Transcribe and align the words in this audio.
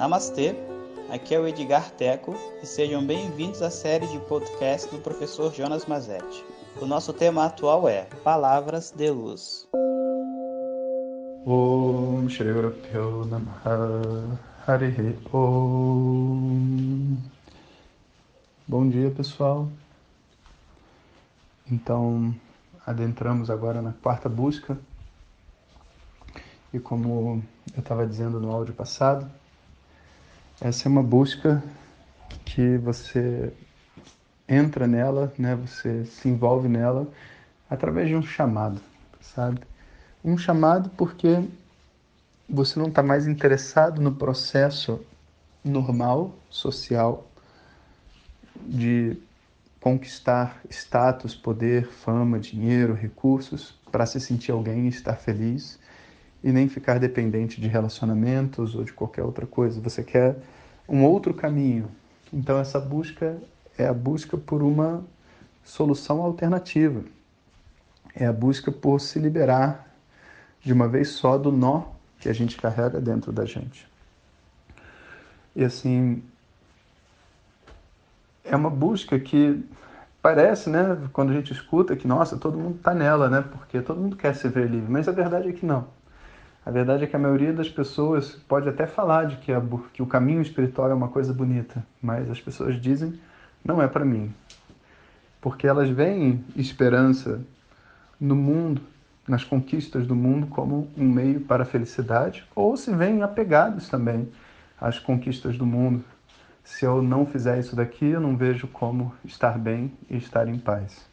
Namastê, 0.00 0.56
aqui 1.10 1.34
é 1.34 1.38
o 1.38 1.46
Edgar 1.46 1.90
Teco 1.90 2.34
e 2.62 2.66
sejam 2.66 3.06
bem-vindos 3.06 3.60
à 3.60 3.68
série 3.68 4.06
de 4.06 4.18
podcast 4.20 4.90
do 4.90 4.98
professor 4.98 5.52
Jonas 5.52 5.84
Mazetti. 5.84 6.42
O 6.80 6.86
nosso 6.86 7.12
tema 7.12 7.44
atual 7.44 7.86
é 7.86 8.06
Palavras 8.24 8.90
de 8.92 9.10
Luz. 9.10 9.68
Om 11.44 12.28
Bom 18.66 18.88
dia 18.88 19.10
pessoal. 19.10 19.68
Então, 21.70 22.34
adentramos 22.86 23.50
agora 23.50 23.82
na 23.82 23.92
quarta 23.92 24.30
busca. 24.30 24.78
E 26.72 26.78
como 26.78 27.44
eu 27.74 27.80
estava 27.80 28.06
dizendo 28.06 28.40
no 28.40 28.50
áudio 28.50 28.72
passado, 28.72 29.30
essa 30.60 30.86
é 30.86 30.90
uma 30.90 31.02
busca 31.02 31.62
que 32.44 32.76
você 32.76 33.50
entra 34.46 34.86
nela, 34.86 35.32
né? 35.38 35.54
Você 35.54 36.04
se 36.04 36.28
envolve 36.28 36.68
nela 36.68 37.08
através 37.68 38.08
de 38.08 38.14
um 38.14 38.22
chamado, 38.22 38.80
sabe? 39.20 39.60
Um 40.22 40.36
chamado 40.36 40.90
porque 40.90 41.42
você 42.46 42.78
não 42.78 42.88
está 42.88 43.02
mais 43.02 43.26
interessado 43.26 44.02
no 44.02 44.12
processo 44.12 45.00
normal, 45.64 46.34
social, 46.50 47.26
de 48.66 49.16
conquistar 49.80 50.60
status, 50.68 51.34
poder, 51.34 51.86
fama, 51.86 52.38
dinheiro, 52.38 52.92
recursos 52.92 53.74
para 53.90 54.04
se 54.04 54.20
sentir 54.20 54.52
alguém 54.52 54.84
e 54.84 54.88
estar 54.88 55.16
feliz 55.16 55.79
e 56.42 56.52
nem 56.52 56.68
ficar 56.68 56.98
dependente 56.98 57.60
de 57.60 57.68
relacionamentos 57.68 58.74
ou 58.74 58.84
de 58.84 58.92
qualquer 58.92 59.22
outra 59.22 59.46
coisa. 59.46 59.80
Você 59.80 60.02
quer 60.02 60.36
um 60.88 61.04
outro 61.04 61.34
caminho. 61.34 61.88
Então 62.32 62.58
essa 62.58 62.80
busca 62.80 63.36
é 63.76 63.86
a 63.86 63.94
busca 63.94 64.36
por 64.36 64.62
uma 64.62 65.04
solução 65.64 66.22
alternativa. 66.22 67.02
É 68.14 68.26
a 68.26 68.32
busca 68.32 68.72
por 68.72 69.00
se 69.00 69.18
liberar 69.18 69.86
de 70.62 70.72
uma 70.72 70.88
vez 70.88 71.10
só 71.10 71.38
do 71.38 71.52
nó 71.52 71.84
que 72.18 72.28
a 72.28 72.32
gente 72.32 72.56
carrega 72.56 73.00
dentro 73.00 73.32
da 73.32 73.44
gente. 73.44 73.88
E 75.54 75.64
assim, 75.64 76.22
é 78.44 78.54
uma 78.54 78.70
busca 78.70 79.18
que 79.18 79.64
parece, 80.20 80.68
né, 80.68 81.08
quando 81.12 81.30
a 81.30 81.34
gente 81.34 81.52
escuta 81.52 81.96
que, 81.96 82.06
nossa, 82.06 82.36
todo 82.36 82.58
mundo 82.58 82.76
está 82.76 82.94
nela, 82.94 83.28
né, 83.28 83.40
porque 83.40 83.80
todo 83.80 84.00
mundo 84.00 84.16
quer 84.16 84.34
se 84.34 84.48
ver 84.48 84.68
livre, 84.68 84.90
mas 84.90 85.08
a 85.08 85.12
verdade 85.12 85.48
é 85.48 85.52
que 85.52 85.64
não. 85.64 85.88
A 86.64 86.70
verdade 86.70 87.04
é 87.04 87.06
que 87.06 87.16
a 87.16 87.18
maioria 87.18 87.52
das 87.52 87.68
pessoas 87.68 88.32
pode 88.46 88.68
até 88.68 88.86
falar 88.86 89.24
de 89.24 89.36
que, 89.36 89.50
a, 89.50 89.62
que 89.92 90.02
o 90.02 90.06
caminho 90.06 90.42
espiritual 90.42 90.90
é 90.90 90.94
uma 90.94 91.08
coisa 91.08 91.32
bonita, 91.32 91.84
mas 92.02 92.30
as 92.30 92.40
pessoas 92.40 92.80
dizem, 92.80 93.18
não 93.64 93.80
é 93.80 93.88
para 93.88 94.04
mim. 94.04 94.32
Porque 95.40 95.66
elas 95.66 95.88
veem 95.88 96.44
esperança 96.54 97.40
no 98.20 98.36
mundo, 98.36 98.82
nas 99.26 99.42
conquistas 99.42 100.06
do 100.06 100.14
mundo, 100.14 100.48
como 100.48 100.88
um 100.96 101.08
meio 101.08 101.40
para 101.40 101.62
a 101.62 101.66
felicidade, 101.66 102.44
ou 102.54 102.76
se 102.76 102.94
veem 102.94 103.22
apegados 103.22 103.88
também 103.88 104.28
às 104.78 104.98
conquistas 104.98 105.56
do 105.56 105.64
mundo, 105.64 106.04
se 106.62 106.84
eu 106.84 107.02
não 107.02 107.24
fizer 107.24 107.58
isso 107.58 107.74
daqui, 107.74 108.06
eu 108.06 108.20
não 108.20 108.36
vejo 108.36 108.68
como 108.68 109.14
estar 109.24 109.58
bem 109.58 109.92
e 110.10 110.16
estar 110.16 110.46
em 110.46 110.58
paz. 110.58 111.08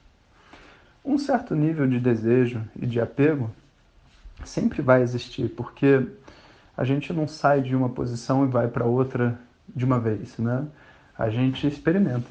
Um 1.03 1.17
certo 1.17 1.55
nível 1.55 1.87
de 1.87 1.99
desejo 1.99 2.61
e 2.75 2.85
de 2.85 2.99
apego 2.99 3.49
sempre 4.45 4.81
vai 4.81 5.01
existir, 5.01 5.49
porque 5.49 6.05
a 6.75 6.83
gente 6.83 7.11
não 7.11 7.27
sai 7.27 7.61
de 7.61 7.75
uma 7.75 7.89
posição 7.89 8.45
e 8.45 8.47
vai 8.47 8.67
para 8.67 8.85
outra 8.85 9.37
de 9.75 9.83
uma 9.83 9.99
vez, 9.99 10.37
né? 10.37 10.65
A 11.17 11.29
gente 11.29 11.65
experimenta. 11.67 12.27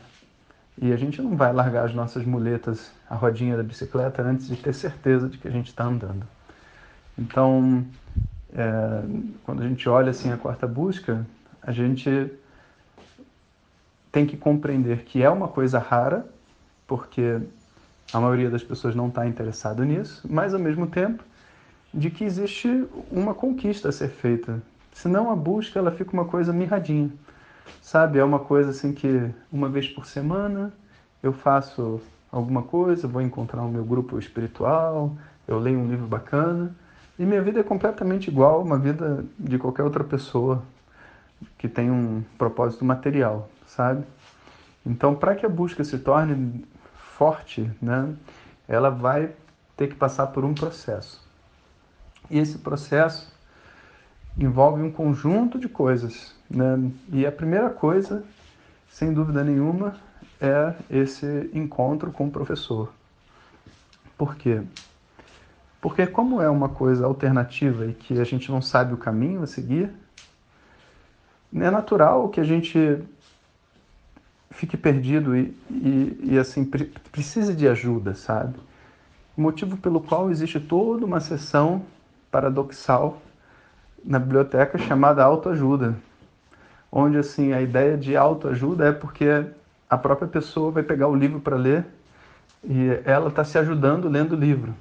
E 0.81 0.93
a 0.93 0.97
gente 0.97 1.21
não 1.23 1.37
vai 1.37 1.53
largar 1.53 1.87
as 1.87 1.95
nossas 1.95 2.25
muletas, 2.25 2.93
a 3.09 3.15
rodinha 3.15 3.57
da 3.57 3.63
bicicleta, 3.63 4.23
antes 4.23 4.47
de 4.47 4.57
ter 4.57 4.75
certeza 4.75 5.29
de 5.29 5.39
que 5.39 5.49
a 5.49 5.51
gente 5.51 5.69
está 5.69 5.85
andando. 5.85 6.27
Então, 7.19 7.85
é, 8.53 9.03
quando 9.45 9.63
a 9.63 9.69
gente 9.69 9.89
olha 9.89 10.11
assim 10.11 10.31
a 10.31 10.37
quarta 10.37 10.67
busca, 10.67 11.27
a 11.63 11.73
gente 11.73 12.31
tem 14.13 14.27
que 14.27 14.37
compreender 14.37 15.05
que 15.05 15.23
é 15.23 15.31
uma 15.31 15.49
coisa 15.49 15.79
rara, 15.79 16.27
porque 16.87 17.41
a 18.13 18.21
maioria 18.21 18.51
das 18.51 18.63
pessoas 18.63 18.95
não 18.95 19.09
está 19.09 19.27
interessada 19.27 19.85
nisso, 19.85 20.27
mas 20.31 20.55
ao 20.55 20.61
mesmo 20.61 20.87
tempo 20.87 21.25
de 21.97 22.11
que 22.11 22.25
existe 22.25 22.87
uma 23.11 23.35
conquista 23.35 23.89
a 23.89 23.93
ser 23.93 24.09
feita. 24.09 24.63
Senão 24.93 25.31
a 25.31 25.35
busca 25.35 25.79
ela 25.79 25.91
fica 25.91 26.13
uma 26.13 26.27
coisa 26.27 26.53
mirradinha, 26.53 27.11
sabe? 27.81 28.19
É 28.19 28.25
uma 28.25 28.39
coisa 28.39 28.71
assim 28.71 28.93
que 28.93 29.31
uma 29.51 29.69
vez 29.69 29.89
por 29.89 30.07
semana 30.07 30.73
eu 31.23 31.33
faço 31.33 32.01
alguma 32.31 32.63
coisa, 32.63 33.09
vou 33.09 33.23
encontrar 33.23 33.63
o 33.63 33.69
meu 33.69 33.85
grupo 33.85 34.19
espiritual, 34.19 35.17
eu 35.49 35.59
leio 35.59 35.79
um 35.79 35.89
livro 35.89 36.07
bacana 36.07 36.75
e 37.19 37.25
minha 37.25 37.43
vida 37.43 37.61
é 37.61 37.63
completamente 37.63 38.29
igual 38.29 38.61
a 38.61 38.63
uma 38.63 38.79
vida 38.79 39.25
de 39.39 39.59
qualquer 39.59 39.83
outra 39.83 40.05
pessoa 40.05 40.63
que 41.59 41.69
tem 41.69 41.91
um 41.91 42.23
propósito 42.39 42.85
material 42.85 43.49
sabe? 43.67 44.05
Então, 44.85 45.15
para 45.15 45.35
que 45.35 45.45
a 45.45 45.49
busca 45.49 45.83
se 45.85 45.99
torne 45.99 46.65
forte, 47.19 47.71
né, 47.83 48.15
ela 48.69 48.91
vai 48.91 49.33
ter 49.77 49.89
que 49.89 49.95
passar 49.95 50.29
por 50.29 50.45
um 50.45 50.55
processo. 50.55 51.26
E 52.31 52.39
esse 52.39 52.59
processo 52.59 53.33
envolve 54.39 54.83
um 54.83 54.91
conjunto 54.91 55.59
de 55.59 55.69
coisas, 55.69 56.35
né? 56.51 56.91
E 57.13 57.25
a 57.27 57.33
primeira 57.33 57.71
coisa, 57.71 58.25
sem 58.91 59.13
dúvida 59.13 59.43
nenhuma, 59.43 59.97
é 60.41 60.75
esse 60.91 61.51
encontro 61.55 62.11
com 62.11 62.27
o 62.27 62.31
professor. 62.31 62.93
Por 64.17 64.37
quê? 64.37 64.63
Porque 65.81 66.07
como 66.07 66.41
é 66.41 66.51
uma 66.51 66.69
coisa 66.69 67.07
alternativa 67.07 67.87
e 67.87 67.95
que 67.95 68.19
a 68.21 68.25
gente 68.25 68.51
não 68.51 68.61
sabe 68.61 68.93
o 68.93 68.97
caminho 68.97 69.43
a 69.43 69.47
seguir, 69.47 69.91
é 71.55 71.71
natural 71.71 72.29
que 72.29 72.41
a 72.41 72.45
gente 72.45 73.03
fique 74.51 74.77
perdido 74.77 75.37
e, 75.37 75.57
e, 75.71 76.21
e 76.23 76.39
assim 76.39 76.65
pre 76.65 76.87
precise 77.13 77.55
de 77.55 77.69
ajuda, 77.69 78.15
sabe? 78.15 78.59
O 79.37 79.41
motivo 79.41 79.77
pelo 79.77 80.01
qual 80.01 80.31
existe 80.31 80.59
toda 80.59 81.05
uma 81.05 81.21
sessão 81.21 81.83
paradoxal 82.37 83.23
na 84.05 84.19
biblioteca 84.19 84.77
chamada 84.77 85.25
autoajuda, 85.25 85.97
onde 86.93 87.17
assim 87.17 87.55
a 87.55 87.63
ideia 87.63 87.97
de 87.97 88.15
autoajuda 88.15 88.89
é 88.89 88.93
porque 88.93 89.47
a 89.89 89.97
própria 89.97 90.29
pessoa 90.29 90.71
vai 90.71 90.83
pegar 90.83 91.09
o 91.09 91.17
livro 91.17 91.41
para 91.41 91.57
ler 91.57 91.87
e 92.63 93.01
ela 93.07 93.29
está 93.29 93.43
se 93.43 93.57
ajudando 93.57 94.07
lendo 94.07 94.33
o 94.33 94.39
livro, 94.39 94.75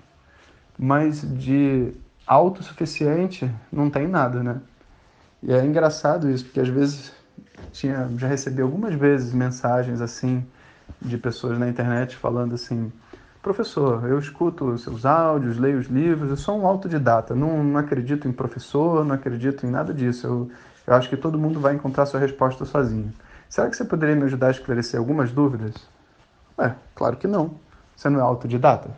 mas 0.78 1.22
de 1.22 1.94
autossuficiente 2.28 3.50
não 3.72 3.90
tem 3.90 4.06
nada, 4.06 4.44
né? 4.44 4.60
E 5.42 5.54
é 5.54 5.64
engraçado 5.64 6.30
isso, 6.30 6.44
porque 6.44 6.60
às 6.60 6.68
vezes 6.68 7.14
tinha, 7.72 8.10
já 8.18 8.28
recebi 8.28 8.62
algumas 8.62 8.96
vezes 8.96 9.32
mensagens 9.32 10.02
assim 10.02 10.46
de 11.02 11.18
pessoas 11.18 11.58
na 11.58 11.70
internet 11.70 12.18
falando 12.18 12.54
assim: 12.56 12.92
professor, 13.46 14.10
eu 14.10 14.18
escuto 14.18 14.66
os 14.66 14.82
seus 14.82 15.06
áudios, 15.06 15.60
leio 15.60 15.78
os 15.78 15.86
livros, 15.86 16.32
eu 16.32 16.36
sou 16.36 16.60
um 16.60 16.66
autodidata, 16.66 17.36
não, 17.36 17.64
não 17.64 17.80
acredito 17.80 18.28
em 18.28 18.32
professor, 18.32 19.06
não 19.06 19.14
acredito 19.14 19.68
em 19.68 19.70
nada 19.70 19.94
disso. 19.94 20.26
Eu, 20.26 20.52
eu 20.88 20.96
acho 20.96 21.08
que 21.08 21.16
todo 21.16 21.38
mundo 21.38 21.60
vai 21.60 21.76
encontrar 21.76 22.08
sua 22.08 22.20
resposta 22.20 22.66
sozinho. 22.66 23.14
Será 23.48 23.70
que 23.70 23.78
você 23.78 23.86
poderia 23.86 24.16
me 24.16 24.24
ajudar 24.24 24.48
a 24.48 24.52
esclarecer 24.52 25.00
algumas 25.00 25.32
dúvidas? 25.32 25.76
É, 26.58 26.74
claro 26.96 27.18
que 27.18 27.28
não. 27.28 27.52
Você 27.96 28.10
não 28.10 28.20
é 28.20 28.24
autodidata. 28.24 28.90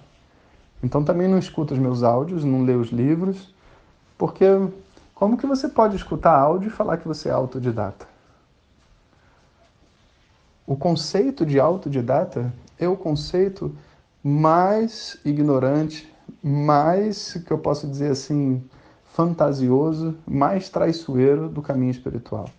Então 0.82 1.04
também 1.04 1.28
não 1.28 1.38
escuta 1.38 1.74
os 1.74 1.80
meus 1.80 2.02
áudios, 2.02 2.46
não 2.46 2.64
lê 2.64 2.74
os 2.74 2.88
livros, 2.88 3.54
porque 4.18 4.46
como 5.14 5.38
que 5.38 5.46
você 5.46 5.68
pode 5.68 5.98
escutar 5.98 6.40
áudio 6.40 6.70
e 6.70 6.72
falar 6.72 6.96
que 6.96 7.08
você 7.08 7.28
é 7.28 7.34
autodidata? 7.34 8.08
O 10.66 10.78
conceito 10.78 11.46
de 11.46 11.60
autodidata 11.60 12.54
é 12.80 12.88
o 12.88 12.96
conceito 12.96 13.76
mais 14.28 15.18
ignorante, 15.24 16.14
mais, 16.44 17.36
que 17.46 17.50
eu 17.50 17.58
posso 17.58 17.88
dizer 17.88 18.12
assim, 18.12 18.62
fantasioso, 19.14 20.18
mais 20.28 20.68
traiçoeiro 20.68 21.48
do 21.48 21.62
caminho 21.62 21.92
espiritual. 21.92 22.50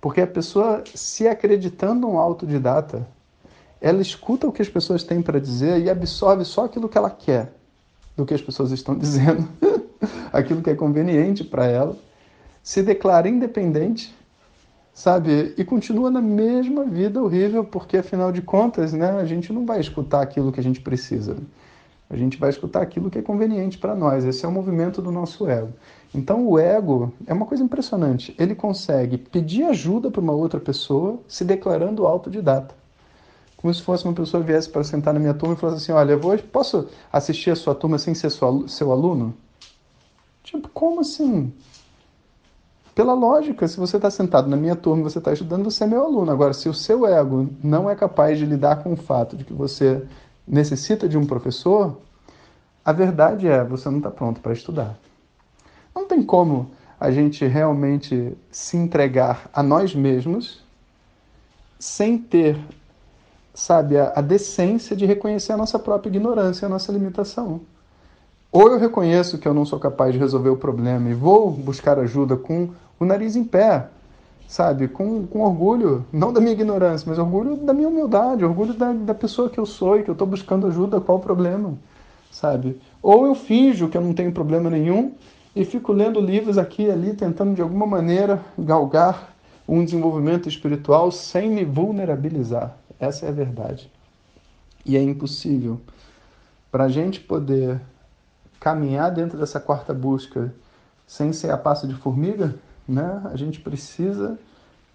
Porque 0.00 0.22
a 0.22 0.26
pessoa, 0.26 0.82
se 0.94 1.28
acreditando 1.28 2.08
um 2.08 2.18
autodidata, 2.18 3.06
ela 3.78 4.00
escuta 4.00 4.48
o 4.48 4.52
que 4.52 4.62
as 4.62 4.70
pessoas 4.70 5.04
têm 5.04 5.20
para 5.20 5.38
dizer 5.38 5.82
e 5.82 5.90
absorve 5.90 6.46
só 6.46 6.64
aquilo 6.64 6.88
que 6.88 6.96
ela 6.96 7.10
quer 7.10 7.52
do 8.16 8.24
que 8.24 8.32
as 8.32 8.40
pessoas 8.40 8.70
estão 8.70 8.96
dizendo, 8.98 9.46
aquilo 10.32 10.62
que 10.62 10.70
é 10.70 10.74
conveniente 10.74 11.44
para 11.44 11.66
ela, 11.66 11.94
se 12.62 12.82
declara 12.82 13.28
independente 13.28 14.16
sabe? 14.96 15.52
E 15.58 15.62
continua 15.62 16.10
na 16.10 16.22
mesma 16.22 16.82
vida 16.82 17.22
horrível, 17.22 17.62
porque 17.62 17.98
afinal 17.98 18.32
de 18.32 18.40
contas, 18.40 18.94
né, 18.94 19.10
a 19.10 19.26
gente 19.26 19.52
não 19.52 19.66
vai 19.66 19.78
escutar 19.78 20.22
aquilo 20.22 20.50
que 20.50 20.58
a 20.58 20.62
gente 20.62 20.80
precisa. 20.80 21.36
A 22.08 22.16
gente 22.16 22.38
vai 22.38 22.48
escutar 22.48 22.80
aquilo 22.80 23.10
que 23.10 23.18
é 23.18 23.22
conveniente 23.22 23.76
para 23.76 23.94
nós. 23.94 24.24
Esse 24.24 24.46
é 24.46 24.48
o 24.48 24.50
movimento 24.50 25.02
do 25.02 25.12
nosso 25.12 25.46
ego. 25.50 25.68
Então, 26.14 26.48
o 26.48 26.58
ego 26.58 27.12
é 27.26 27.34
uma 27.34 27.44
coisa 27.44 27.62
impressionante. 27.62 28.34
Ele 28.38 28.54
consegue 28.54 29.18
pedir 29.18 29.64
ajuda 29.64 30.10
para 30.10 30.22
uma 30.22 30.32
outra 30.32 30.58
pessoa 30.58 31.20
se 31.28 31.44
declarando 31.44 32.06
autodidata. 32.06 32.74
Como 33.54 33.74
se 33.74 33.82
fosse 33.82 34.04
uma 34.06 34.14
pessoa 34.14 34.42
viesse 34.42 34.70
para 34.70 34.82
sentar 34.82 35.12
na 35.12 35.20
minha 35.20 35.34
turma 35.34 35.56
e 35.56 35.58
falasse 35.58 35.82
assim: 35.82 35.92
Olha, 35.92 36.12
eu 36.12 36.20
vou, 36.20 36.38
posso 36.38 36.88
assistir 37.12 37.50
a 37.50 37.56
sua 37.56 37.74
turma 37.74 37.98
sem 37.98 38.14
ser 38.14 38.30
sua, 38.30 38.66
seu 38.66 38.90
aluno? 38.90 39.34
Tipo, 40.42 40.68
como 40.70 41.00
assim? 41.00 41.52
Pela 42.96 43.12
lógica, 43.12 43.68
se 43.68 43.76
você 43.76 43.96
está 43.96 44.10
sentado 44.10 44.48
na 44.48 44.56
minha 44.56 44.74
turma 44.74 45.02
e 45.02 45.04
você 45.04 45.18
está 45.18 45.30
estudando, 45.30 45.64
você 45.64 45.84
é 45.84 45.86
meu 45.86 46.02
aluno. 46.02 46.32
Agora, 46.32 46.54
se 46.54 46.66
o 46.66 46.72
seu 46.72 47.06
ego 47.06 47.46
não 47.62 47.90
é 47.90 47.94
capaz 47.94 48.38
de 48.38 48.46
lidar 48.46 48.82
com 48.82 48.94
o 48.94 48.96
fato 48.96 49.36
de 49.36 49.44
que 49.44 49.52
você 49.52 50.02
necessita 50.48 51.06
de 51.06 51.18
um 51.18 51.26
professor, 51.26 51.98
a 52.82 52.92
verdade 52.92 53.46
é, 53.46 53.62
você 53.62 53.90
não 53.90 53.98
está 53.98 54.10
pronto 54.10 54.40
para 54.40 54.54
estudar. 54.54 54.98
Não 55.94 56.06
tem 56.06 56.22
como 56.22 56.70
a 56.98 57.10
gente 57.10 57.44
realmente 57.44 58.34
se 58.50 58.78
entregar 58.78 59.50
a 59.52 59.62
nós 59.62 59.94
mesmos 59.94 60.64
sem 61.78 62.16
ter, 62.16 62.58
sabe, 63.52 63.98
a, 63.98 64.14
a 64.16 64.22
decência 64.22 64.96
de 64.96 65.04
reconhecer 65.04 65.52
a 65.52 65.58
nossa 65.58 65.78
própria 65.78 66.08
ignorância, 66.08 66.64
a 66.64 66.68
nossa 66.70 66.92
limitação. 66.92 67.60
Ou 68.56 68.70
eu 68.70 68.78
reconheço 68.78 69.36
que 69.36 69.46
eu 69.46 69.52
não 69.52 69.66
sou 69.66 69.78
capaz 69.78 70.14
de 70.14 70.18
resolver 70.18 70.48
o 70.48 70.56
problema 70.56 71.10
e 71.10 71.12
vou 71.12 71.50
buscar 71.50 71.98
ajuda 71.98 72.38
com 72.38 72.70
o 72.98 73.04
nariz 73.04 73.36
em 73.36 73.44
pé, 73.44 73.88
sabe? 74.48 74.88
Com, 74.88 75.26
com 75.26 75.42
orgulho, 75.42 76.06
não 76.10 76.32
da 76.32 76.40
minha 76.40 76.54
ignorância, 76.54 77.06
mas 77.06 77.18
orgulho 77.18 77.56
da 77.56 77.74
minha 77.74 77.86
humildade, 77.86 78.46
orgulho 78.46 78.72
da, 78.72 78.94
da 78.94 79.12
pessoa 79.12 79.50
que 79.50 79.60
eu 79.60 79.66
sou 79.66 79.98
e 79.98 80.04
que 80.04 80.08
eu 80.08 80.14
estou 80.14 80.26
buscando 80.26 80.66
ajuda, 80.66 81.02
qual 81.02 81.18
o 81.18 81.20
problema, 81.20 81.74
sabe? 82.32 82.80
Ou 83.02 83.26
eu 83.26 83.34
finjo 83.34 83.90
que 83.90 83.98
eu 83.98 84.00
não 84.00 84.14
tenho 84.14 84.32
problema 84.32 84.70
nenhum 84.70 85.12
e 85.54 85.62
fico 85.62 85.92
lendo 85.92 86.18
livros 86.18 86.56
aqui 86.56 86.84
e 86.84 86.90
ali, 86.90 87.12
tentando 87.12 87.54
de 87.54 87.60
alguma 87.60 87.86
maneira 87.86 88.40
galgar 88.58 89.34
um 89.68 89.84
desenvolvimento 89.84 90.48
espiritual 90.48 91.12
sem 91.12 91.50
me 91.50 91.62
vulnerabilizar. 91.62 92.74
Essa 92.98 93.26
é 93.26 93.28
a 93.28 93.32
verdade. 93.32 93.92
E 94.82 94.96
é 94.96 95.02
impossível. 95.02 95.78
Para 96.72 96.84
a 96.84 96.88
gente 96.88 97.20
poder 97.20 97.82
caminhar 98.60 99.10
dentro 99.10 99.38
dessa 99.38 99.60
quarta 99.60 99.92
busca 99.94 100.52
sem 101.06 101.32
ser 101.32 101.50
a 101.50 101.56
passo 101.56 101.86
de 101.86 101.94
formiga, 101.94 102.54
né? 102.88 103.22
A 103.26 103.36
gente 103.36 103.60
precisa 103.60 104.38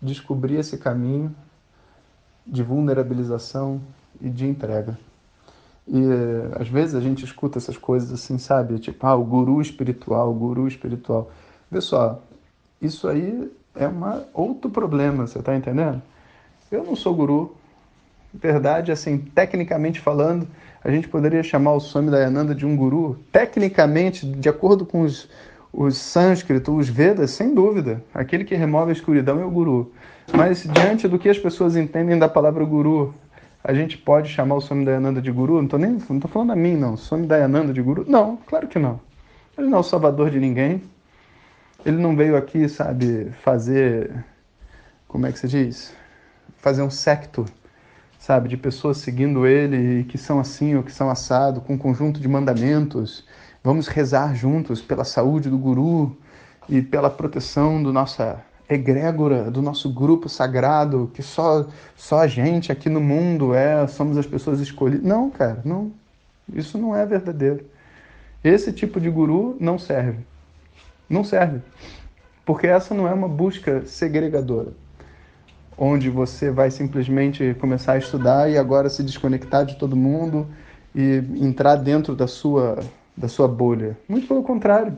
descobrir 0.01 0.55
esse 0.55 0.77
caminho 0.77 1.33
de 2.45 2.63
vulnerabilização 2.63 3.81
e 4.19 4.29
de 4.29 4.45
entrega. 4.45 4.97
E 5.87 6.01
às 6.59 6.67
vezes 6.67 6.95
a 6.95 6.99
gente 6.99 7.23
escuta 7.23 7.57
essas 7.57 7.77
coisas 7.77 8.11
assim, 8.11 8.37
sabe? 8.37 8.79
Tipo, 8.79 9.05
ah, 9.07 9.15
o 9.15 9.23
guru 9.23 9.61
espiritual, 9.61 10.31
o 10.31 10.33
guru 10.33 10.67
espiritual. 10.67 11.31
Vê 11.69 11.81
só, 11.81 12.21
isso 12.81 13.07
aí 13.07 13.51
é 13.75 13.87
uma, 13.87 14.23
outro 14.33 14.69
problema, 14.69 15.25
você 15.27 15.39
está 15.39 15.55
entendendo? 15.55 16.01
Eu 16.71 16.83
não 16.83 16.95
sou 16.95 17.13
guru. 17.13 17.55
Verdade, 18.33 18.91
assim, 18.91 19.17
tecnicamente 19.17 19.99
falando, 19.99 20.47
a 20.83 20.89
gente 20.89 21.07
poderia 21.07 21.43
chamar 21.43 21.73
o 21.73 21.79
Swami 21.79 22.09
Dayananda 22.09 22.55
de 22.55 22.65
um 22.65 22.75
guru. 22.75 23.19
Tecnicamente, 23.31 24.25
de 24.25 24.47
acordo 24.47 24.85
com 24.85 25.01
os, 25.01 25.29
os 25.71 25.97
sânscritos, 25.97 26.73
os 26.73 26.89
Vedas, 26.89 27.31
sem 27.31 27.53
dúvida. 27.53 28.01
Aquele 28.13 28.45
que 28.45 28.55
remove 28.55 28.89
a 28.89 28.93
escuridão 28.93 29.39
é 29.41 29.45
o 29.45 29.51
guru. 29.51 29.91
Mas 30.33 30.63
diante 30.63 31.07
do 31.07 31.19
que 31.19 31.29
as 31.29 31.37
pessoas 31.37 31.75
entendem 31.75 32.17
da 32.17 32.29
palavra 32.29 32.63
guru, 32.63 33.13
a 33.63 33.73
gente 33.73 33.97
pode 33.97 34.29
chamar 34.29 34.55
o 34.55 34.61
Swami 34.61 34.85
Dayananda 34.85 35.21
de 35.21 35.31
guru? 35.31 35.55
Não 35.55 35.65
estou 35.65 35.79
nem 35.79 35.97
não 36.09 36.19
tô 36.19 36.27
falando 36.27 36.51
a 36.51 36.55
mim, 36.55 36.75
não. 36.75 36.95
Swami 36.95 37.27
Dayananda 37.27 37.73
de 37.73 37.81
guru? 37.81 38.05
Não, 38.07 38.37
claro 38.47 38.67
que 38.67 38.79
não. 38.79 38.99
Ele 39.57 39.67
não 39.67 39.77
é 39.77 39.81
o 39.81 39.83
salvador 39.83 40.29
de 40.29 40.39
ninguém. 40.39 40.81
Ele 41.85 41.97
não 41.97 42.15
veio 42.15 42.37
aqui, 42.37 42.69
sabe, 42.69 43.31
fazer. 43.43 44.23
Como 45.07 45.25
é 45.25 45.31
que 45.31 45.39
se 45.39 45.47
diz? 45.47 45.93
Fazer 46.57 46.81
um 46.81 46.89
secto, 46.89 47.45
sabe, 48.21 48.47
de 48.47 48.55
pessoas 48.55 48.99
seguindo 48.99 49.45
ele 49.45 50.05
que 50.05 50.17
são 50.17 50.39
assim 50.39 50.75
ou 50.75 50.83
que 50.83 50.93
são 50.93 51.09
assado, 51.09 51.59
com 51.59 51.73
um 51.73 51.77
conjunto 51.77 52.21
de 52.21 52.27
mandamentos 52.29 53.25
Vamos 53.63 53.87
rezar 53.87 54.33
juntos 54.33 54.81
pela 54.81 55.03
saúde 55.03 55.47
do 55.47 55.57
guru 55.57 56.17
e 56.67 56.81
pela 56.81 57.11
proteção 57.11 57.81
do 57.81 57.93
nossa 57.93 58.43
egrégora, 58.67 59.51
do 59.51 59.61
nosso 59.61 59.93
grupo 59.93 60.27
sagrado, 60.27 61.11
que 61.13 61.21
só 61.21 61.67
só 61.95 62.21
a 62.21 62.27
gente 62.27 62.71
aqui 62.71 62.89
no 62.89 62.99
mundo 62.99 63.53
é, 63.53 63.85
somos 63.85 64.17
as 64.17 64.25
pessoas 64.25 64.59
escolhidas. 64.59 65.05
Não, 65.05 65.29
cara, 65.29 65.61
não. 65.63 65.91
Isso 66.51 66.75
não 66.79 66.95
é 66.95 67.05
verdadeiro. 67.05 67.63
Esse 68.43 68.73
tipo 68.73 68.99
de 68.99 69.11
guru 69.11 69.55
não 69.59 69.77
serve. 69.77 70.25
Não 71.07 71.23
serve. 71.23 71.61
Porque 72.43 72.65
essa 72.65 72.95
não 72.95 73.07
é 73.07 73.13
uma 73.13 73.27
busca 73.27 73.85
segregadora, 73.85 74.73
onde 75.83 76.11
você 76.11 76.51
vai 76.51 76.69
simplesmente 76.69 77.55
começar 77.59 77.93
a 77.93 77.97
estudar 77.97 78.47
e 78.51 78.55
agora 78.55 78.87
se 78.87 79.01
desconectar 79.01 79.65
de 79.65 79.77
todo 79.77 79.95
mundo 79.95 80.47
e 80.93 81.23
entrar 81.37 81.75
dentro 81.75 82.15
da 82.15 82.27
sua 82.27 82.77
da 83.17 83.27
sua 83.27 83.47
bolha. 83.47 83.97
Muito 84.07 84.27
pelo 84.27 84.43
contrário. 84.43 84.95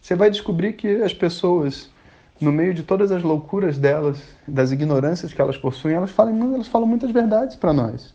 Você 0.00 0.14
vai 0.14 0.30
descobrir 0.30 0.74
que 0.74 0.88
as 1.02 1.14
pessoas, 1.14 1.90
no 2.38 2.52
meio 2.52 2.74
de 2.74 2.82
todas 2.82 3.10
as 3.10 3.22
loucuras 3.22 3.78
delas, 3.78 4.22
das 4.46 4.70
ignorâncias 4.72 5.32
que 5.32 5.40
elas 5.40 5.56
possuem, 5.56 5.96
elas 5.96 6.10
falam, 6.10 6.54
elas 6.54 6.68
falam 6.68 6.86
muitas 6.86 7.10
verdades 7.10 7.56
para 7.56 7.72
nós. 7.72 8.14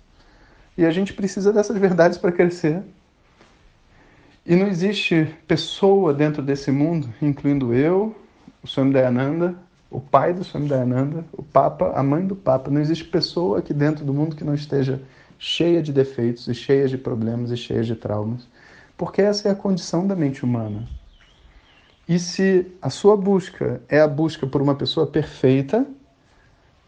E 0.78 0.86
a 0.86 0.92
gente 0.92 1.12
precisa 1.12 1.52
dessas 1.52 1.78
verdades 1.78 2.20
para 2.20 2.32
crescer. 2.32 2.84
E 4.46 4.56
não 4.56 4.68
existe 4.68 5.28
pessoa 5.48 6.14
dentro 6.14 6.44
desse 6.44 6.72
mundo, 6.72 7.12
incluindo 7.20 7.74
eu, 7.74 8.16
o 8.64 8.68
Swami 8.68 8.94
Dayananda, 8.94 9.56
o 9.96 10.02
pai 10.02 10.34
do 10.34 10.44
Swami 10.44 10.68
Dayananda, 10.68 11.26
o 11.34 11.44
Papa, 11.44 11.92
a 11.96 12.04
mãe 12.04 12.26
do 12.26 12.36
Papa. 12.36 12.70
Não 12.72 12.82
existe 12.82 13.06
pessoa 13.06 13.60
aqui 13.60 13.74
dentro 13.74 14.04
do 14.04 14.14
mundo 14.14 14.36
que 14.36 14.44
não 14.44 14.54
esteja 14.54 15.02
cheia 15.38 15.82
de 15.82 15.94
defeitos 15.94 16.48
e 16.48 16.54
cheia 16.54 16.88
de 16.88 16.98
problemas 16.98 17.52
e 17.52 17.58
cheia 17.58 17.84
de 17.84 17.96
traumas 17.96 18.48
porque 18.98 19.22
essa 19.22 19.48
é 19.48 19.52
a 19.52 19.56
condição 19.56 20.08
da 20.08 20.16
mente 20.16 20.44
humana. 20.44 20.88
E 22.08 22.20
se 22.20 22.72
a 22.82 22.90
sua 22.90 23.18
busca 23.18 23.82
é 23.90 24.00
a 24.00 24.08
busca 24.08 24.46
por 24.46 24.62
uma 24.62 24.76
pessoa 24.76 25.08
perfeita, 25.08 25.86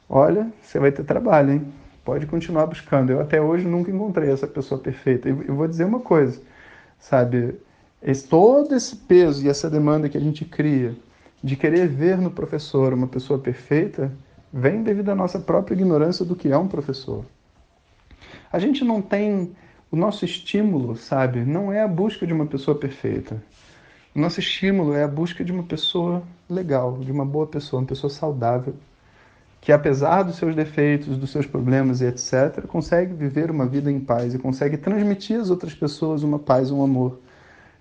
olha, 0.07 0.51
você 0.61 0.79
vai 0.79 0.91
ter 0.91 1.03
trabalho, 1.03 1.53
hein? 1.53 1.73
Pode 2.05 2.25
continuar 2.27 2.67
buscando. 2.67 3.11
Eu 3.11 3.19
até 3.19 3.41
hoje 3.41 3.65
nunca 3.65 3.91
encontrei 3.91 4.31
essa 4.31 4.47
pessoa 4.47 4.79
perfeita. 4.79 5.27
E 5.27 5.33
vou 5.33 5.67
dizer 5.67 5.85
uma 5.85 5.99
coisa, 5.99 6.41
sabe? 6.99 7.55
Esse, 8.01 8.27
todo 8.27 8.75
esse 8.75 8.95
peso 8.95 9.43
e 9.43 9.49
essa 9.49 9.69
demanda 9.69 10.07
que 10.07 10.17
a 10.17 10.21
gente 10.21 10.45
cria 10.45 10.95
de 11.43 11.55
querer 11.55 11.87
ver 11.87 12.17
no 12.17 12.31
professor 12.31 12.93
uma 12.93 13.07
pessoa 13.07 13.39
perfeita 13.39 14.11
vem 14.51 14.81
devido 14.81 15.09
à 15.09 15.15
nossa 15.15 15.39
própria 15.39 15.75
ignorância 15.75 16.25
do 16.25 16.35
que 16.35 16.51
é 16.51 16.57
um 16.57 16.67
professor. 16.67 17.25
A 18.51 18.59
gente 18.59 18.83
não 18.83 19.01
tem 19.01 19.55
o 19.91 19.95
nosso 19.95 20.25
estímulo, 20.25 20.95
sabe, 20.95 21.39
não 21.41 21.71
é 21.71 21.81
a 21.81 21.87
busca 21.87 22.25
de 22.25 22.33
uma 22.33 22.45
pessoa 22.45 22.77
perfeita. 22.77 23.41
O 24.15 24.19
nosso 24.19 24.39
estímulo 24.39 24.93
é 24.93 25.03
a 25.03 25.07
busca 25.07 25.43
de 25.43 25.51
uma 25.51 25.63
pessoa 25.63 26.23
legal, 26.49 26.97
de 26.97 27.11
uma 27.11 27.25
boa 27.25 27.45
pessoa, 27.45 27.81
uma 27.81 27.87
pessoa 27.87 28.09
saudável, 28.09 28.73
que 29.61 29.71
apesar 29.71 30.23
dos 30.23 30.37
seus 30.37 30.55
defeitos, 30.55 31.17
dos 31.17 31.29
seus 31.29 31.45
problemas 31.45 32.01
e 32.01 32.05
etc., 32.05 32.65
consegue 32.67 33.13
viver 33.13 33.51
uma 33.51 33.65
vida 33.65 33.91
em 33.91 33.99
paz 33.99 34.33
e 34.33 34.39
consegue 34.39 34.77
transmitir 34.77 35.39
às 35.39 35.49
outras 35.49 35.73
pessoas 35.73 36.23
uma 36.23 36.39
paz, 36.39 36.71
um 36.71 36.83
amor, 36.83 37.19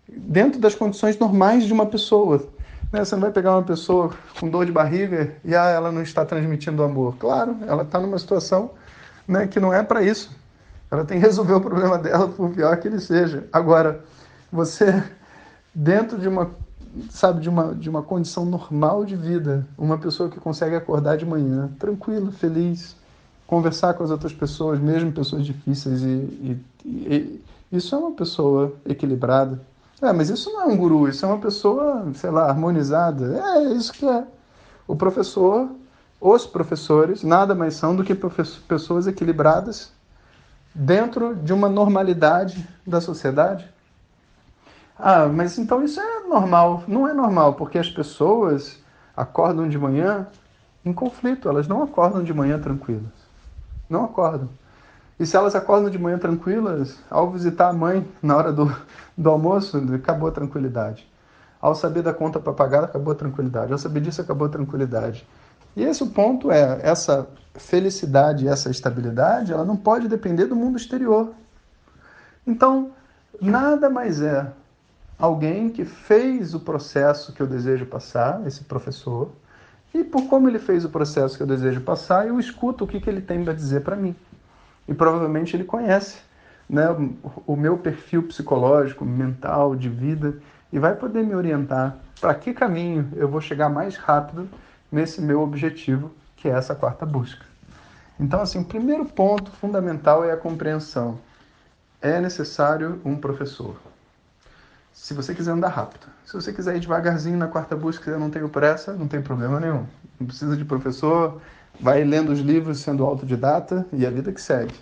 dentro 0.09 0.61
das 0.61 0.75
condições 0.75 1.19
normais 1.19 1.65
de 1.65 1.73
uma 1.73 1.87
pessoa. 1.87 2.49
Né? 2.97 3.05
Você 3.05 3.15
não 3.15 3.21
vai 3.21 3.31
pegar 3.31 3.53
uma 3.53 3.63
pessoa 3.63 4.11
com 4.41 4.49
dor 4.49 4.65
de 4.65 4.73
barriga 4.73 5.35
e 5.45 5.55
ah, 5.55 5.69
ela 5.69 5.93
não 5.93 6.01
está 6.01 6.25
transmitindo 6.25 6.83
amor. 6.83 7.17
Claro, 7.19 7.55
ela 7.67 7.83
está 7.83 8.01
numa 8.01 8.19
situação 8.19 8.71
né, 9.29 9.47
que 9.47 9.61
não 9.61 9.73
é 9.73 9.83
para 9.83 10.03
isso. 10.03 10.35
Ela 10.91 11.05
tem 11.05 11.21
que 11.21 11.27
resolver 11.27 11.53
o 11.53 11.61
problema 11.61 11.99
dela, 11.99 12.29
por 12.29 12.51
pior 12.51 12.75
que 12.79 12.89
ele 12.89 12.99
seja. 12.99 13.47
Agora, 13.53 14.03
você, 14.51 15.05
dentro 15.75 16.17
de 16.17 16.27
uma, 16.27 16.51
sabe, 17.11 17.41
de 17.41 17.51
uma, 17.51 17.75
de 17.75 17.91
uma 17.91 18.03
condição 18.03 18.47
normal 18.47 19.05
de 19.05 19.15
vida, 19.15 19.67
uma 19.77 19.99
pessoa 19.99 20.31
que 20.31 20.41
consegue 20.41 20.75
acordar 20.75 21.19
de 21.19 21.27
manhã, 21.27 21.69
tranquila, 21.79 22.33
feliz, 22.33 22.97
conversar 23.47 23.93
com 23.95 24.05
as 24.05 24.11
outras 24.11 24.33
pessoas, 24.33 24.81
mesmo 24.81 25.13
pessoas 25.13 25.45
difíceis, 25.45 26.03
e, 26.03 26.07
e, 26.07 26.63
e 26.85 27.43
isso 27.71 27.95
é 27.95 27.99
uma 27.99 28.13
pessoa 28.13 28.73
equilibrada. 28.87 29.61
É, 30.03 30.13
mas 30.13 30.29
isso 30.29 30.53
não 30.53 30.63
é 30.63 30.65
um 30.67 30.77
guru, 30.77 31.09
isso 31.09 31.25
é 31.25 31.29
uma 31.29 31.39
pessoa, 31.39 32.07
sei 32.15 32.31
lá, 32.31 32.49
harmonizada. 32.49 33.39
É, 33.39 33.63
isso 33.73 33.93
que 33.93 34.07
é. 34.07 34.25
O 34.87 34.95
professor, 34.95 35.71
os 36.21 36.47
professores, 36.47 37.23
nada 37.23 37.55
mais 37.55 37.75
são 37.75 37.97
do 37.97 38.05
que 38.05 38.15
pessoas 38.15 39.07
equilibradas 39.07 39.93
dentro 40.75 41.35
de 41.35 41.53
uma 41.53 41.69
normalidade 41.69 42.69
da 42.87 43.01
sociedade? 43.01 43.69
Ah, 44.99 45.27
mas 45.27 45.59
então 45.59 45.83
isso 45.83 46.01
é 46.01 46.21
normal. 46.21 46.85
Não 46.87 47.09
é 47.09 47.15
normal, 47.15 47.55
porque 47.55 47.79
as 47.79 47.91
pessoas 47.91 48.79
acordam 49.17 49.69
de 49.69 49.79
manhã 49.79 50.27
em 50.85 50.93
conflito, 50.93 51.49
elas 51.49 51.67
não 51.67 51.83
acordam 51.83 52.23
de 52.23 52.33
manhã 52.33 52.61
tranquilas. 52.61 53.13
Não 53.89 54.05
acordam. 54.05 54.49
E 55.19 55.25
se 55.25 55.37
elas 55.37 55.55
acordam 55.55 55.91
de 55.91 55.99
manhã 55.99 56.19
tranquilas, 56.19 56.99
ao 57.09 57.31
visitar 57.31 57.69
a 57.69 57.73
mãe 57.73 58.07
na 58.23 58.37
hora 58.37 58.53
do, 58.53 58.75
do 59.17 59.31
almoço, 59.31 59.79
acabou 59.95 60.29
a 60.29 60.33
tranquilidade. 60.33 61.09
Ao 61.61 61.75
saber 61.75 62.03
da 62.03 62.13
conta 62.13 62.39
para 62.39 62.53
pagar, 62.53 62.85
acabou 62.85 63.13
a 63.13 63.17
tranquilidade. 63.17 63.73
Ao 63.73 63.79
saber 63.79 64.01
disso, 64.01 64.21
acabou 64.21 64.47
a 64.47 64.51
tranquilidade. 64.51 65.27
E 65.75 65.83
esse 65.83 66.03
o 66.03 66.09
ponto 66.09 66.51
é, 66.51 66.81
essa 66.83 67.27
felicidade, 67.55 68.47
essa 68.47 68.71
estabilidade, 68.71 69.53
ela 69.53 69.65
não 69.65 69.77
pode 69.77 70.07
depender 70.07 70.47
do 70.47 70.57
mundo 70.57 70.77
exterior. 70.77 71.33
Então, 72.47 72.91
nada 73.41 73.89
mais 73.89 74.21
é 74.21 74.51
alguém 75.19 75.71
que 75.71 75.85
fez 75.85 76.55
o 76.55 76.61
processo 76.61 77.33
que 77.33 77.41
eu 77.41 77.47
desejo 77.47 77.87
passar, 77.87 78.47
esse 78.47 78.65
professor, 78.65 79.31
e 79.95 80.05
por 80.05 80.29
como 80.29 80.49
ele 80.49 80.59
fez 80.59 80.85
o 80.85 80.91
processo 80.91 81.37
que 81.37 81.43
eu 81.43 81.47
desejo 81.47 81.81
passar, 81.81 82.27
eu 82.27 82.39
escuto 82.39 82.85
o 82.85 82.87
que, 82.87 83.01
que 83.01 83.09
ele 83.09 83.23
tem 83.23 83.43
para 83.43 83.55
dizer 83.55 83.81
para 83.81 83.97
mim. 83.97 84.15
E 84.89 84.95
provavelmente 84.95 85.57
ele 85.57 85.65
conhece 85.65 86.19
né, 86.69 86.87
o 87.47 87.57
meu 87.57 87.79
perfil 87.79 88.23
psicológico, 88.25 89.05
mental, 89.05 89.77
de 89.77 89.89
vida, 89.89 90.39
e 90.73 90.79
vai 90.79 90.95
poder 90.95 91.23
me 91.23 91.35
orientar 91.35 91.97
para 92.21 92.35
que 92.35 92.53
caminho 92.53 93.09
eu 93.15 93.29
vou 93.29 93.41
chegar 93.41 93.69
mais 93.69 93.97
rápido 93.97 94.49
nesse 94.91 95.21
meu 95.21 95.43
objetivo, 95.43 96.11
que 96.37 96.49
é 96.49 96.53
essa 96.53 96.75
quarta 96.75 97.05
busca. 97.05 97.45
Então, 98.19 98.41
assim, 98.41 98.59
o 98.59 98.65
primeiro 98.65 99.05
ponto 99.05 99.51
fundamental 99.51 100.25
é 100.25 100.33
a 100.33 100.37
compreensão. 100.37 101.19
É 102.01 102.21
necessário 102.21 103.01
um 103.05 103.17
professor. 103.17 103.77
Se 104.93 105.13
você 105.13 105.35
quiser 105.35 105.53
andar 105.53 105.69
rápido. 105.69 106.07
Se 106.25 106.33
você 106.33 106.53
quiser 106.53 106.77
ir 106.77 106.81
devagarzinho 106.81 107.37
na 107.37 107.47
quarta 107.47 107.77
busca, 107.77 108.11
eu 108.11 108.19
não 108.19 108.31
tenho 108.31 108.49
pressa, 108.49 108.95
não 108.95 109.07
tem 109.07 109.21
problema 109.21 109.61
nenhum. 109.61 109.85
Não 110.19 110.27
precisa 110.27 110.57
de 110.57 110.65
professor, 110.65 111.41
vai 111.81 112.05
lendo 112.05 112.33
os 112.33 112.41
livros 112.41 112.81
sendo 112.81 113.05
autodidata 113.05 113.87
e 113.93 114.07
a 114.07 114.11
vida 114.11 114.33
que 114.33 114.41
segue. 114.41 114.75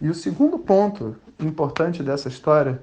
E 0.00 0.08
o 0.08 0.14
segundo 0.14 0.58
ponto 0.58 1.16
importante 1.40 2.02
dessa 2.02 2.28
história 2.28 2.80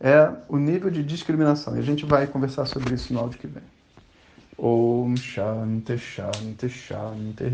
é 0.00 0.30
o 0.48 0.56
nível 0.56 0.90
de 0.90 1.02
discriminação. 1.02 1.76
E 1.76 1.78
a 1.78 1.82
gente 1.82 2.04
vai 2.04 2.26
conversar 2.26 2.66
sobre 2.66 2.94
isso 2.94 3.12
no 3.12 3.20
áudio 3.20 3.38
que 3.38 3.46
vem. 3.46 3.62
Om 4.56 5.16
Shanti 5.16 5.98
Shanti 5.98 6.68
Shanti. 6.68 7.44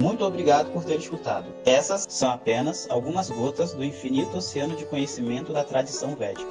Muito 0.00 0.24
obrigado 0.24 0.70
por 0.72 0.84
ter 0.84 0.98
escutado. 0.98 1.46
Essas 1.64 2.06
são 2.08 2.30
apenas 2.30 2.86
algumas 2.90 3.30
gotas 3.30 3.72
do 3.72 3.82
infinito 3.82 4.36
oceano 4.36 4.76
de 4.76 4.84
conhecimento 4.84 5.52
da 5.52 5.64
tradição 5.64 6.14
védica. 6.14 6.50